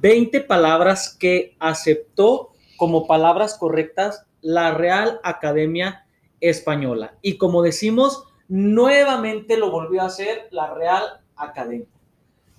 [0.00, 6.06] 20 palabras que aceptó como palabras correctas la Real Academia
[6.40, 7.14] Española.
[7.22, 11.88] Y como decimos, nuevamente lo volvió a hacer la Real Academia.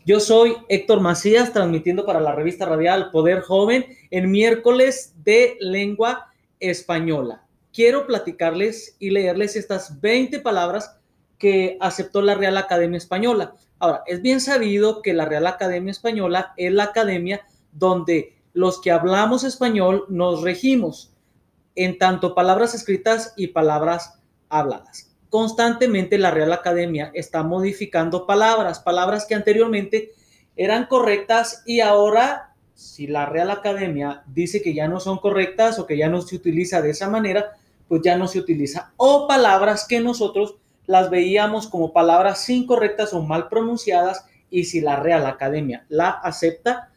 [0.05, 6.31] Yo soy Héctor Macías, transmitiendo para la revista radial Poder Joven en miércoles de lengua
[6.59, 7.45] española.
[7.71, 10.98] Quiero platicarles y leerles estas 20 palabras
[11.39, 13.55] que aceptó la Real Academia Española.
[13.79, 18.91] Ahora, es bien sabido que la Real Academia Española es la academia donde los que
[18.91, 21.13] hablamos español nos regimos
[21.75, 25.15] en tanto palabras escritas y palabras habladas.
[25.29, 30.11] Constantemente la Real Academia está modificando palabras, palabras que anteriormente
[30.57, 35.85] eran correctas y ahora, si la Real Academia dice que ya no son correctas o
[35.85, 37.55] que ya no se utiliza de esa manera,
[37.87, 38.91] pues ya no se utiliza.
[38.97, 40.55] O palabras que nosotros
[40.89, 46.91] las veíamos como palabras incorrectas o mal pronunciadas y si la Real Academia la acepta,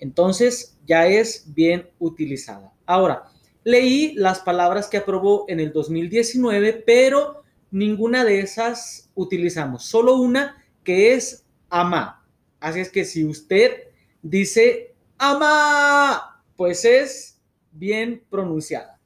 [0.00, 2.72] entonces ya es bien utilizada.
[2.84, 3.30] Ahora,
[3.62, 10.56] leí las palabras que aprobó en el 2019, pero ninguna de esas utilizamos, solo una
[10.82, 12.26] que es ama.
[12.58, 13.84] Así es que si usted
[14.20, 18.98] dice ama, pues es bien pronunciada.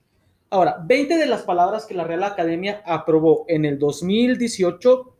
[0.50, 5.16] Ahora, 20 de las palabras que la Real Academia aprobó en el 2018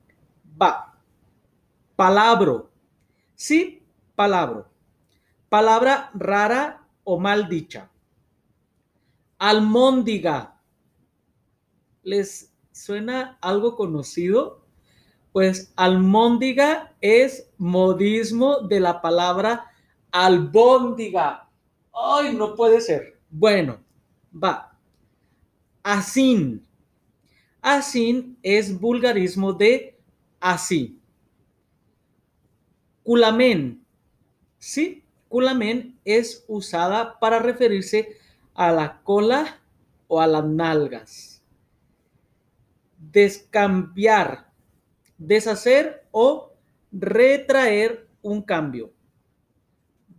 [0.61, 0.95] va.
[1.97, 2.71] Palabro.
[3.35, 3.83] Sí,
[4.15, 4.67] palabra.
[5.49, 7.91] Palabra rara o mal dicha.
[9.39, 10.61] Almóndiga.
[12.03, 14.65] ¿Les suena algo conocido?
[15.33, 19.71] Pues almóndiga es modismo de la palabra
[20.13, 21.49] albóndiga.
[21.93, 23.21] Ay, no puede ser.
[23.29, 23.79] Bueno,
[24.33, 24.76] va.
[25.87, 26.67] Asin.
[27.63, 29.97] Asin es vulgarismo de
[30.41, 30.99] así.
[33.05, 33.87] Culamen.
[34.59, 38.17] Sí, culamen es usada para referirse
[38.53, 39.61] a la cola
[40.09, 41.41] o a las nalgas.
[42.99, 44.51] Descambiar,
[45.19, 46.53] deshacer o
[46.91, 48.93] retraer un cambio.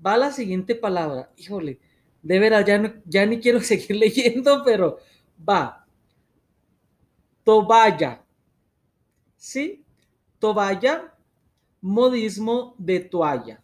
[0.06, 1.30] Va la siguiente palabra.
[1.36, 1.82] Híjole,
[2.22, 5.00] de veras, ya, ya ni quiero seguir leyendo, pero
[5.38, 5.86] va.
[7.44, 8.24] Toballa.
[9.36, 9.84] ¿Sí?
[10.40, 11.14] Toballa,
[11.82, 13.62] modismo de toalla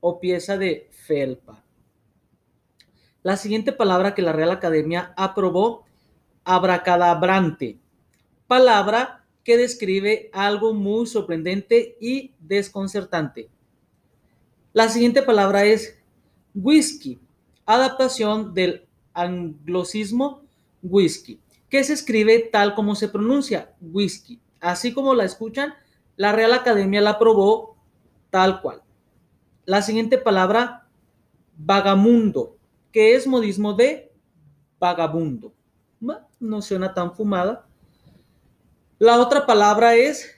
[0.00, 1.62] o pieza de felpa.
[3.22, 5.84] La siguiente palabra que la Real Academia aprobó,
[6.44, 7.78] abracadabrante,
[8.46, 13.50] palabra que describe algo muy sorprendente y desconcertante.
[14.72, 15.98] La siguiente palabra es
[16.54, 17.18] whisky,
[17.66, 20.42] adaptación del anglosismo
[20.82, 24.40] whisky, que se escribe tal como se pronuncia, whisky.
[24.60, 25.74] Así como la escuchan,
[26.16, 27.76] la Real Academia la aprobó
[28.30, 28.82] tal cual.
[29.64, 30.88] La siguiente palabra,
[31.56, 32.56] vagamundo,
[32.92, 34.12] que es modismo de
[34.78, 35.52] vagabundo.
[36.40, 37.66] No suena tan fumada.
[38.98, 40.34] La otra palabra es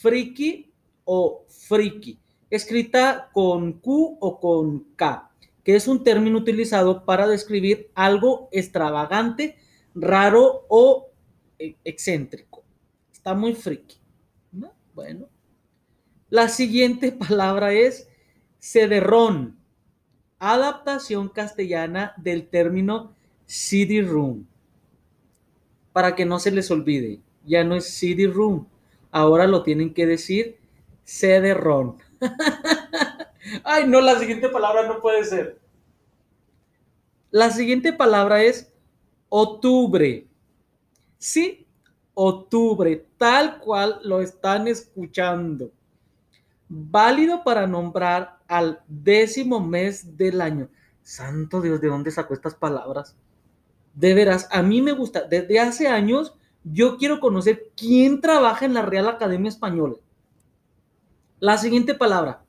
[0.00, 0.72] friki
[1.04, 2.18] o friki,
[2.50, 5.25] escrita con Q o con K
[5.66, 9.56] que es un término utilizado para describir algo extravagante,
[9.96, 11.10] raro o
[11.58, 12.62] eh, excéntrico.
[13.12, 13.96] Está muy friki.
[14.94, 15.28] Bueno.
[16.30, 18.08] La siguiente palabra es
[18.60, 19.58] cederrón,
[20.38, 23.12] adaptación castellana del término
[23.46, 24.46] city room.
[25.92, 28.68] Para que no se les olvide, ya no es city room,
[29.10, 30.58] ahora lo tienen que decir
[31.04, 31.96] cederrón.
[33.68, 35.58] Ay, no, la siguiente palabra no puede ser.
[37.32, 38.72] La siguiente palabra es
[39.28, 40.24] octubre.
[41.18, 41.66] Sí,
[42.14, 45.72] octubre, tal cual lo están escuchando.
[46.68, 50.68] Válido para nombrar al décimo mes del año.
[51.02, 53.16] Santo Dios, ¿de dónde sacó estas palabras?
[53.94, 55.22] De veras, a mí me gusta.
[55.22, 59.96] Desde hace años yo quiero conocer quién trabaja en la Real Academia Española.
[61.40, 62.45] La siguiente palabra,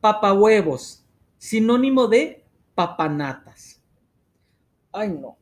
[0.00, 1.04] papahuevos,
[1.38, 2.44] sinónimo de
[2.74, 3.80] papanatas.
[4.92, 5.36] Ay, no.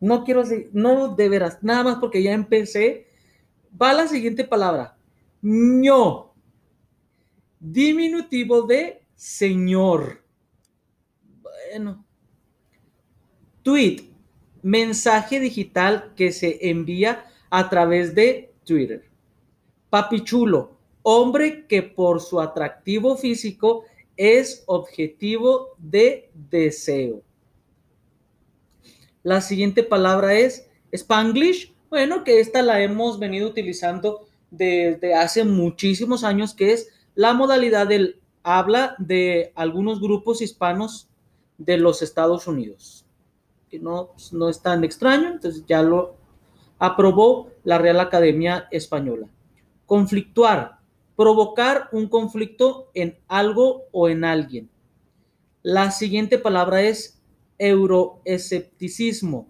[0.00, 3.08] No quiero decir, no de veras, nada más porque ya empecé.
[3.80, 4.96] Va la siguiente palabra.
[5.42, 6.32] ño.
[7.58, 10.22] Diminutivo de señor.
[11.42, 12.04] Bueno.
[13.62, 14.10] Tweet.
[14.62, 19.10] Mensaje digital que se envía a través de Twitter.
[19.90, 20.74] Papichulo
[21.04, 23.84] hombre que por su atractivo físico
[24.16, 27.22] es objetivo de deseo.
[29.22, 31.74] La siguiente palabra es Spanglish.
[31.90, 37.86] Bueno, que esta la hemos venido utilizando desde hace muchísimos años, que es la modalidad
[37.86, 41.08] del habla de algunos grupos hispanos
[41.58, 43.04] de los Estados Unidos.
[43.68, 46.16] Que no, no es tan extraño, entonces ya lo
[46.78, 49.28] aprobó la Real Academia Española.
[49.86, 50.78] Conflictuar,
[51.16, 54.68] provocar un conflicto en algo o en alguien.
[55.62, 57.22] La siguiente palabra es
[57.58, 59.48] euroescepticismo,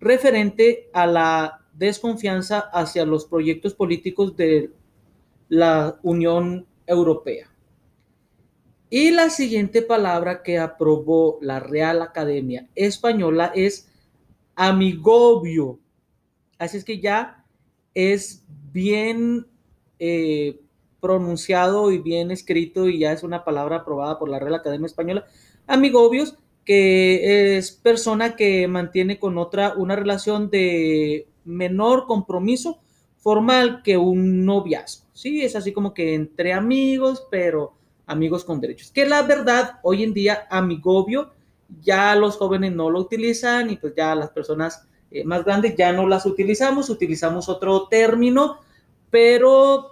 [0.00, 4.70] referente a la desconfianza hacia los proyectos políticos de
[5.48, 7.48] la Unión Europea.
[8.90, 13.88] Y la siguiente palabra que aprobó la Real Academia Española es
[14.54, 15.78] amigobio.
[16.58, 17.44] Así es que ya
[17.94, 19.46] es bien
[19.98, 20.60] eh,
[21.02, 25.26] pronunciado y bien escrito y ya es una palabra aprobada por la Real Academia Española.
[25.66, 32.78] Amigobios, que es persona que mantiene con otra una relación de menor compromiso
[33.18, 35.06] formal que un noviazgo.
[35.12, 37.74] Sí, es así como que entre amigos, pero
[38.06, 38.92] amigos con derechos.
[38.92, 41.32] Que la verdad, hoy en día, amigobio,
[41.82, 45.92] ya los jóvenes no lo utilizan y pues ya las personas eh, más grandes ya
[45.92, 48.58] no las utilizamos, utilizamos otro término,
[49.10, 49.91] pero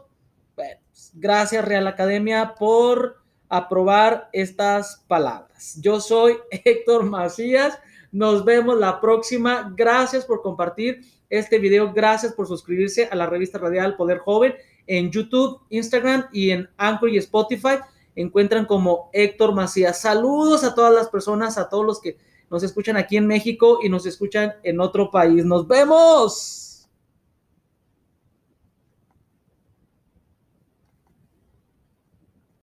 [1.15, 3.17] gracias Real Academia por
[3.49, 5.79] aprobar estas palabras.
[5.81, 7.79] Yo soy Héctor Macías,
[8.13, 13.59] nos vemos la próxima, gracias por compartir este video, gracias por suscribirse a la revista
[13.59, 14.55] radial Poder Joven
[14.87, 17.79] en YouTube, Instagram y en Anchor y Spotify
[18.17, 20.01] encuentran como Héctor Macías.
[20.01, 22.17] Saludos a todas las personas, a todos los que
[22.51, 25.45] nos escuchan aquí en México y nos escuchan en otro país.
[25.45, 26.70] Nos vemos.